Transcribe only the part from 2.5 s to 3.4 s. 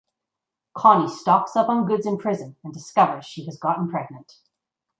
and discovers